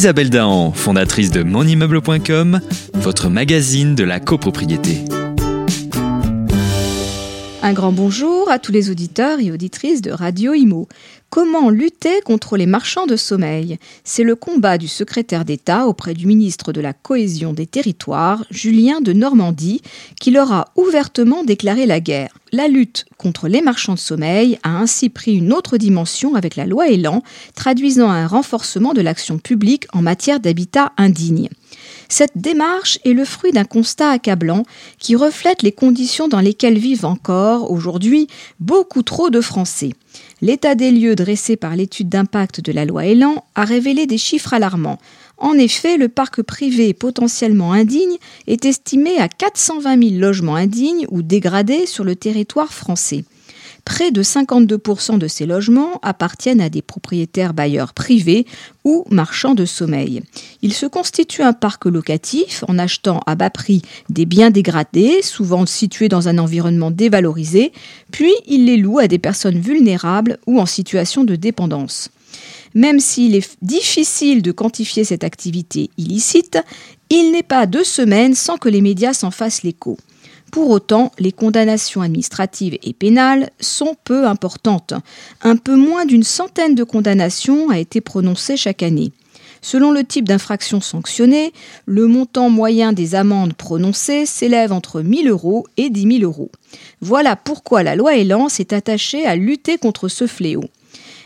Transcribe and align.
Isabelle 0.00 0.30
Dahan, 0.30 0.72
fondatrice 0.72 1.30
de 1.30 1.42
monimmeuble.com, 1.42 2.60
votre 2.94 3.28
magazine 3.28 3.94
de 3.94 4.02
la 4.02 4.18
copropriété. 4.18 5.04
Un 7.62 7.74
grand 7.74 7.92
bonjour 7.92 8.50
à 8.50 8.58
tous 8.58 8.72
les 8.72 8.88
auditeurs 8.88 9.38
et 9.38 9.52
auditrices 9.52 10.00
de 10.00 10.10
Radio 10.10 10.54
Imo. 10.54 10.88
Comment 11.28 11.68
lutter 11.68 12.22
contre 12.24 12.56
les 12.56 12.64
marchands 12.64 13.06
de 13.06 13.16
sommeil? 13.16 13.78
C'est 14.02 14.22
le 14.22 14.34
combat 14.34 14.78
du 14.78 14.88
secrétaire 14.88 15.44
d'État 15.44 15.86
auprès 15.86 16.14
du 16.14 16.26
ministre 16.26 16.72
de 16.72 16.80
la 16.80 16.94
Cohésion 16.94 17.52
des 17.52 17.66
Territoires, 17.66 18.46
Julien 18.50 19.02
de 19.02 19.12
Normandie, 19.12 19.82
qui 20.18 20.30
leur 20.30 20.52
a 20.52 20.68
ouvertement 20.74 21.44
déclaré 21.44 21.84
la 21.84 22.00
guerre. 22.00 22.32
La 22.50 22.66
lutte 22.66 23.04
contre 23.18 23.46
les 23.46 23.60
marchands 23.60 23.94
de 23.94 23.98
sommeil 23.98 24.58
a 24.62 24.78
ainsi 24.78 25.10
pris 25.10 25.36
une 25.36 25.52
autre 25.52 25.76
dimension 25.76 26.36
avec 26.36 26.56
la 26.56 26.64
loi 26.64 26.88
Elan, 26.88 27.22
traduisant 27.54 28.08
un 28.08 28.26
renforcement 28.26 28.94
de 28.94 29.02
l'action 29.02 29.38
publique 29.38 29.86
en 29.92 30.00
matière 30.00 30.40
d'habitat 30.40 30.92
indigne. 30.96 31.50
Cette 32.10 32.36
démarche 32.36 32.98
est 33.04 33.12
le 33.12 33.24
fruit 33.24 33.52
d'un 33.52 33.64
constat 33.64 34.10
accablant 34.10 34.64
qui 34.98 35.14
reflète 35.14 35.62
les 35.62 35.70
conditions 35.70 36.26
dans 36.26 36.40
lesquelles 36.40 36.76
vivent 36.76 37.04
encore, 37.04 37.70
aujourd'hui, 37.70 38.26
beaucoup 38.58 39.04
trop 39.04 39.30
de 39.30 39.40
Français. 39.40 39.90
L'état 40.42 40.74
des 40.74 40.90
lieux 40.90 41.14
dressé 41.14 41.54
par 41.54 41.76
l'étude 41.76 42.08
d'impact 42.08 42.62
de 42.62 42.72
la 42.72 42.84
loi 42.84 43.06
Elan 43.06 43.44
a 43.54 43.64
révélé 43.64 44.06
des 44.06 44.18
chiffres 44.18 44.52
alarmants. 44.52 44.98
En 45.38 45.54
effet, 45.54 45.96
le 45.98 46.08
parc 46.08 46.42
privé 46.42 46.94
potentiellement 46.94 47.72
indigne 47.72 48.16
est 48.48 48.64
estimé 48.64 49.16
à 49.18 49.28
420 49.28 50.08
000 50.08 50.20
logements 50.20 50.56
indignes 50.56 51.06
ou 51.12 51.22
dégradés 51.22 51.86
sur 51.86 52.02
le 52.02 52.16
territoire 52.16 52.72
français. 52.72 53.24
Près 53.92 54.12
de 54.12 54.22
52% 54.22 55.18
de 55.18 55.26
ces 55.26 55.46
logements 55.46 55.98
appartiennent 56.02 56.60
à 56.60 56.68
des 56.68 56.80
propriétaires 56.80 57.54
bailleurs 57.54 57.92
privés 57.92 58.46
ou 58.84 59.04
marchands 59.10 59.56
de 59.56 59.64
sommeil. 59.64 60.22
Ils 60.62 60.74
se 60.74 60.86
constituent 60.86 61.42
un 61.42 61.52
parc 61.52 61.86
locatif 61.86 62.62
en 62.68 62.78
achetant 62.78 63.20
à 63.26 63.34
bas 63.34 63.50
prix 63.50 63.82
des 64.08 64.26
biens 64.26 64.52
dégradés, 64.52 65.22
souvent 65.22 65.66
situés 65.66 66.08
dans 66.08 66.28
un 66.28 66.38
environnement 66.38 66.92
dévalorisé, 66.92 67.72
puis 68.12 68.32
ils 68.46 68.64
les 68.64 68.76
louent 68.76 69.00
à 69.00 69.08
des 69.08 69.18
personnes 69.18 69.58
vulnérables 69.58 70.38
ou 70.46 70.60
en 70.60 70.66
situation 70.66 71.24
de 71.24 71.34
dépendance. 71.34 72.10
Même 72.74 73.00
s'il 73.00 73.34
est 73.34 73.56
difficile 73.60 74.40
de 74.40 74.52
quantifier 74.52 75.02
cette 75.02 75.24
activité 75.24 75.90
illicite, 75.98 76.58
il 77.10 77.32
n'est 77.32 77.42
pas 77.42 77.66
deux 77.66 77.82
semaines 77.82 78.36
sans 78.36 78.56
que 78.56 78.68
les 78.68 78.82
médias 78.82 79.14
s'en 79.14 79.32
fassent 79.32 79.64
l'écho. 79.64 79.98
Pour 80.50 80.70
autant, 80.70 81.12
les 81.18 81.32
condamnations 81.32 82.02
administratives 82.02 82.76
et 82.82 82.92
pénales 82.92 83.50
sont 83.60 83.94
peu 84.04 84.26
importantes. 84.26 84.94
Un 85.42 85.56
peu 85.56 85.76
moins 85.76 86.06
d'une 86.06 86.24
centaine 86.24 86.74
de 86.74 86.82
condamnations 86.82 87.70
a 87.70 87.78
été 87.78 88.00
prononcée 88.00 88.56
chaque 88.56 88.82
année. 88.82 89.12
Selon 89.62 89.92
le 89.92 90.04
type 90.04 90.26
d'infraction 90.26 90.80
sanctionnée, 90.80 91.52
le 91.86 92.06
montant 92.06 92.50
moyen 92.50 92.92
des 92.92 93.14
amendes 93.14 93.54
prononcées 93.54 94.26
s'élève 94.26 94.72
entre 94.72 95.02
1000 95.02 95.28
euros 95.28 95.66
et 95.76 95.90
10 95.90 96.18
000 96.20 96.24
euros. 96.24 96.50
Voilà 97.00 97.36
pourquoi 97.36 97.82
la 97.82 97.94
loi 97.94 98.16
Elan 98.16 98.48
s'est 98.48 98.74
attachée 98.74 99.26
à 99.26 99.36
lutter 99.36 99.78
contre 99.78 100.08
ce 100.08 100.26
fléau. 100.26 100.64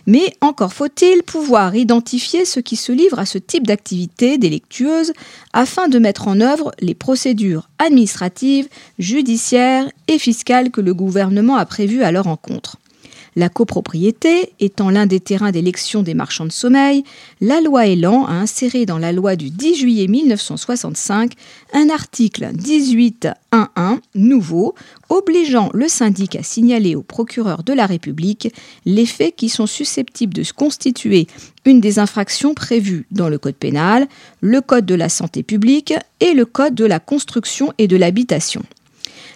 Mais 0.06 0.34
encore 0.40 0.72
faut-il 0.72 1.22
pouvoir 1.22 1.74
identifier 1.74 2.44
ceux 2.44 2.60
qui 2.60 2.76
se 2.76 2.92
livrent 2.92 3.18
à 3.18 3.26
ce 3.26 3.38
type 3.38 3.66
d'activité 3.66 4.38
délictueuse 4.38 5.12
afin 5.52 5.88
de 5.88 5.98
mettre 5.98 6.28
en 6.28 6.40
œuvre 6.40 6.72
les 6.80 6.94
procédures 6.94 7.68
administratives, 7.78 8.68
judiciaires 8.98 9.90
et 10.08 10.18
fiscales 10.18 10.70
que 10.70 10.80
le 10.80 10.94
gouvernement 10.94 11.56
a 11.56 11.66
prévues 11.66 12.02
à 12.02 12.12
leur 12.12 12.26
encontre. 12.26 12.76
La 13.36 13.48
copropriété 13.48 14.52
étant 14.60 14.90
l'un 14.90 15.06
des 15.06 15.20
terrains 15.20 15.50
d'élection 15.50 16.02
des 16.02 16.14
marchands 16.14 16.46
de 16.46 16.52
sommeil, 16.52 17.02
la 17.40 17.60
loi 17.60 17.86
Elan 17.86 18.26
a 18.26 18.32
inséré 18.32 18.86
dans 18.86 18.98
la 18.98 19.12
loi 19.12 19.34
du 19.34 19.50
10 19.50 19.74
juillet 19.74 20.06
1965 20.06 21.32
un 21.72 21.88
article 21.88 22.50
18.1.1 22.54 23.98
nouveau 24.14 24.74
obligeant 25.08 25.70
le 25.74 25.88
syndic 25.88 26.36
à 26.36 26.42
signaler 26.42 26.94
au 26.94 27.02
procureur 27.02 27.64
de 27.64 27.72
la 27.72 27.86
République 27.86 28.54
les 28.84 29.06
faits 29.06 29.34
qui 29.34 29.48
sont 29.48 29.66
susceptibles 29.66 30.34
de 30.34 30.42
se 30.42 30.52
constituer 30.52 31.26
une 31.64 31.80
des 31.80 31.98
infractions 31.98 32.54
prévues 32.54 33.06
dans 33.10 33.28
le 33.28 33.38
Code 33.38 33.56
pénal, 33.56 34.06
le 34.40 34.60
Code 34.60 34.86
de 34.86 34.94
la 34.94 35.08
santé 35.08 35.42
publique 35.42 35.94
et 36.20 36.34
le 36.34 36.44
Code 36.44 36.74
de 36.74 36.84
la 36.84 37.00
construction 37.00 37.72
et 37.78 37.88
de 37.88 37.96
l'habitation. 37.96 38.62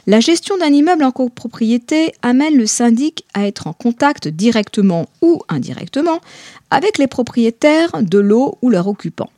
La 0.09 0.21
gestion 0.21 0.57
d'un 0.57 0.73
immeuble 0.73 1.05
en 1.05 1.11
copropriété 1.11 2.15
amène 2.23 2.57
le 2.57 2.65
syndic 2.65 3.27
à 3.35 3.47
être 3.47 3.67
en 3.67 3.75
contact 3.75 4.27
directement 4.27 5.07
ou 5.21 5.43
indirectement 5.51 6.23
avec 6.71 6.97
les 6.97 7.07
propriétaires 7.07 7.91
de 8.01 8.19
l'eau 8.19 8.57
ou 8.63 8.71
leurs 8.71 8.89
occupants. 8.89 9.29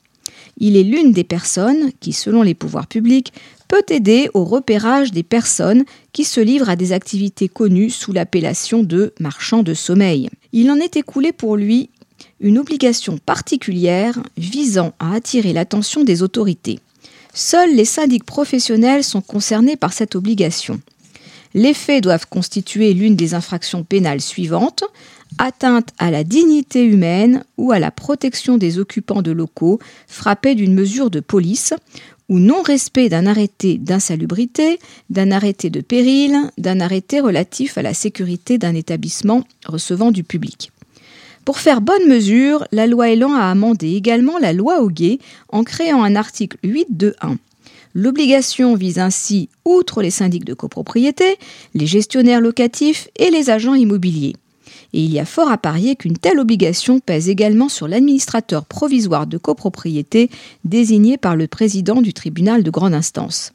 Il 0.59 0.77
est 0.77 0.85
l'une 0.85 1.11
des 1.11 1.25
personnes 1.25 1.91
qui, 1.99 2.13
selon 2.13 2.43
les 2.43 2.55
pouvoirs 2.55 2.87
publics, 2.87 3.33
peut 3.67 3.83
aider 3.89 4.31
au 4.33 4.45
repérage 4.45 5.11
des 5.11 5.25
personnes 5.25 5.83
qui 6.13 6.23
se 6.23 6.41
livrent 6.41 6.71
à 6.71 6.77
des 6.77 6.93
activités 6.93 7.49
connues 7.49 7.91
sous 7.91 8.13
l'appellation 8.13 8.85
de 8.85 9.13
marchand 9.19 9.65
de 9.65 9.75
sommeil. 9.75 10.31
Il 10.53 10.71
en 10.71 10.77
est 10.77 10.97
écoulé 10.97 11.33
pour 11.33 11.57
lui 11.57 11.91
une 12.39 12.61
obligation 12.61 13.19
particulière 13.19 14.21
visant 14.37 14.93
à 15.01 15.15
attirer 15.15 15.53
l'attention 15.53 16.05
des 16.05 16.23
autorités. 16.23 16.79
Seuls 17.33 17.75
les 17.75 17.85
syndics 17.85 18.25
professionnels 18.25 19.05
sont 19.05 19.21
concernés 19.21 19.77
par 19.77 19.93
cette 19.93 20.15
obligation. 20.15 20.81
Les 21.55 21.75
faits 21.75 22.03
doivent 22.03 22.29
constituer 22.29 22.93
l'une 22.95 23.17
des 23.17 23.35
infractions 23.35 23.83
pénales 23.83 24.21
suivantes 24.21 24.85
atteinte 25.39 25.91
à 25.99 26.11
la 26.11 26.25
dignité 26.25 26.85
humaine 26.85 27.45
ou 27.57 27.73
à 27.73 27.79
la 27.79 27.91
protection 27.91 28.57
des 28.57 28.79
occupants 28.79 29.23
de 29.23 29.31
locaux 29.31 29.79
frappés 30.07 30.55
d'une 30.55 30.75
mesure 30.75 31.11
de 31.11 31.21
police 31.21 31.75
ou 32.29 32.39
non-respect 32.39 33.09
d'un 33.09 33.27
arrêté 33.27 33.79
d'insalubrité, 33.79 34.79
d'un 35.09 35.33
arrêté 35.33 35.71
de 35.71 35.81
péril, 35.81 36.37
d'un 36.59 36.81
arrêté 36.81 37.21
relatif 37.21 37.77
à 37.77 37.83
la 37.83 37.95
sécurité 37.95 38.57
d'un 38.57 38.75
établissement 38.75 39.45
recevant 39.67 40.13
du 40.13 40.23
public. 40.23 40.71
Pour 41.51 41.59
faire 41.59 41.81
bonne 41.81 42.07
mesure, 42.07 42.65
la 42.71 42.87
loi 42.87 43.11
Elan 43.11 43.35
a 43.35 43.51
amendé 43.51 43.97
également 43.97 44.39
la 44.39 44.53
loi 44.53 44.81
Auguet 44.83 45.19
en 45.49 45.65
créant 45.65 46.05
un 46.05 46.15
article 46.15 46.57
8.2.1. 46.63 47.39
L'obligation 47.93 48.77
vise 48.77 49.01
ainsi, 49.01 49.49
outre 49.65 50.01
les 50.01 50.13
syndics 50.13 50.45
de 50.45 50.55
copropriété, 50.55 51.39
les 51.75 51.89
gestionnaires 51.89 52.41
locatifs 52.41 53.09
et 53.17 53.31
les 53.31 53.51
agents 53.51 53.75
immobiliers. 53.75 54.37
Et 54.93 55.03
il 55.03 55.11
y 55.11 55.19
a 55.19 55.25
fort 55.25 55.51
à 55.51 55.59
parier 55.59 55.97
qu'une 55.97 56.19
telle 56.19 56.39
obligation 56.39 57.01
pèse 57.01 57.29
également 57.29 57.69
sur 57.69 57.89
l'administrateur 57.89 58.65
provisoire 58.65 59.27
de 59.27 59.37
copropriété 59.37 60.31
désigné 60.65 61.17
par 61.17 61.35
le 61.35 61.49
président 61.49 62.01
du 62.01 62.13
tribunal 62.13 62.63
de 62.63 62.71
grande 62.71 62.95
instance. 62.95 63.53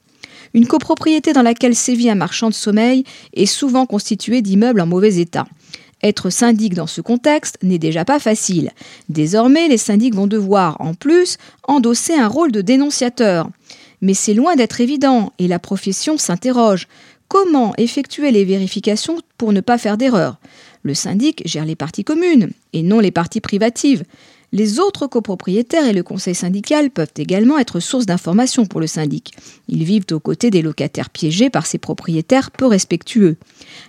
Une 0.54 0.68
copropriété 0.68 1.32
dans 1.32 1.42
laquelle 1.44 1.76
sévit 1.76 2.10
un 2.10 2.16
marchand 2.16 2.50
de 2.50 2.54
sommeil 2.56 3.06
est 3.34 3.46
souvent 3.46 3.86
constituée 3.86 4.42
d'immeubles 4.42 4.82
en 4.82 4.86
mauvais 4.86 5.16
état. 5.16 5.46
Être 6.04 6.30
syndic 6.30 6.74
dans 6.74 6.88
ce 6.88 7.02
contexte 7.02 7.58
n'est 7.64 7.80
déjà 7.80 8.06
pas 8.06 8.20
facile. 8.20 8.72
Désormais, 9.10 9.68
les 9.68 9.78
syndics 9.78 10.16
vont 10.16 10.28
devoir, 10.28 10.80
en 10.80 10.94
plus, 10.94 11.38
endosser 11.68 12.14
un 12.14 12.28
rôle 12.28 12.52
de 12.52 12.62
dénonciateur. 12.62 13.50
Mais 14.02 14.14
c'est 14.14 14.34
loin 14.34 14.56
d'être 14.56 14.82
évident 14.82 15.34
et 15.40 15.48
la 15.48 15.60
profession 15.60 16.18
s'interroge. 16.18 16.88
Comment 17.28 17.74
effectuer 17.78 18.32
les 18.32 18.46
vérifications 18.46 19.18
pour 19.38 19.52
ne 19.52 19.62
pas 19.62 19.78
faire 19.78 19.98
d'erreur 19.98 20.38
Le 20.84 20.94
syndic 20.94 21.42
gère 21.46 21.66
les 21.66 21.76
parties 21.76 22.04
communes 22.04 22.52
et 22.74 22.84
non 22.84 23.00
les 23.00 23.12
parties 23.12 23.42
privatives. 23.42 24.04
Les 24.52 24.80
autres 24.80 25.08
copropriétaires 25.08 25.88
et 25.88 25.94
le 25.94 26.04
conseil 26.04 26.36
syndical 26.36 26.90
peuvent 26.90 27.12
également 27.18 27.58
être 27.58 27.80
source 27.80 28.06
d'informations 28.06 28.66
pour 28.66 28.80
le 28.80 28.88
syndic. 28.88 29.34
Ils 29.68 29.84
vivent 29.84 30.06
aux 30.12 30.20
côtés 30.20 30.52
des 30.52 30.62
locataires 30.62 31.10
piégés 31.10 31.50
par 31.50 31.66
ces 31.66 31.78
propriétaires 31.78 32.52
peu 32.52 32.66
respectueux. 32.66 33.38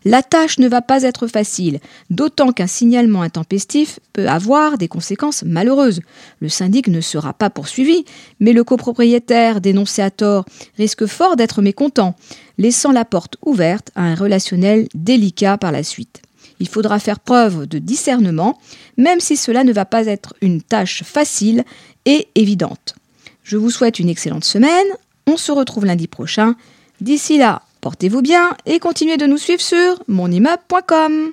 La 0.05 0.23
tâche 0.23 0.59
ne 0.59 0.69
va 0.69 0.83
pas 0.83 1.03
être 1.03 1.27
facile, 1.27 1.81
d'autant 2.11 2.53
qu'un 2.53 2.67
signalement 2.67 3.23
intempestif 3.23 4.01
peut 4.13 4.29
avoir 4.29 4.79
des 4.79 4.89
conséquences 4.89 5.43
malheureuses. 5.45 6.01
Le 6.41 6.49
syndic 6.49 6.89
ne 6.89 7.01
sera 7.01 7.33
pas 7.33 7.51
poursuivi, 7.51 8.05
mais 8.41 8.53
le 8.53 8.65
copropriétaire 8.65 9.61
dénoncé 9.61 10.03
à 10.03 10.11
tort 10.11 10.45
risque 10.77 11.07
fort 11.07 11.37
d'être 11.37 11.63
mécontent, 11.63 12.17
laissant 12.59 12.93
la 12.93 13.05
porte 13.05 13.37
ouverte 13.45 13.91
à 13.95 14.03
un 14.03 14.15
relationnel 14.15 14.89
délicat 14.95 15.59
par 15.59 15.73
la 15.73 15.83
suite. 15.83 16.23
Il 16.61 16.69
faudra 16.69 16.99
faire 16.99 17.21
preuve 17.21 17.67
de 17.67 17.79
discernement, 17.79 18.59
même 18.97 19.21
si 19.21 19.37
cela 19.37 19.65
ne 19.65 19.73
va 19.73 19.85
pas 19.85 20.07
être 20.07 20.35
une 20.41 20.63
tâche 20.63 21.03
facile 21.03 21.65
et 22.05 22.29
évidente. 22.35 22.95
Je 23.43 23.57
vous 23.57 23.71
souhaite 23.71 23.99
une 23.99 24.09
excellente 24.09 24.45
semaine. 24.45 24.87
On 25.27 25.37
se 25.37 25.53
retrouve 25.53 25.87
lundi 25.87 26.07
prochain. 26.07 26.55
D'ici 27.01 27.39
là, 27.39 27.63
portez-vous 27.81 28.23
bien 28.23 28.57
et 28.65 28.79
continuez 28.79 29.17
de 29.17 29.27
nous 29.27 29.39
suivre 29.39 29.61
sur 29.61 30.03
monimmeuble.com. 30.09 31.33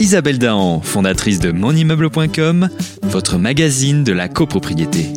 Isabelle 0.00 0.38
Dahan, 0.38 0.80
fondatrice 0.80 1.38
de 1.38 1.52
monimmeuble.com, 1.52 2.68
votre 3.02 3.36
magazine 3.36 4.04
de 4.04 4.12
la 4.12 4.28
copropriété. 4.28 5.12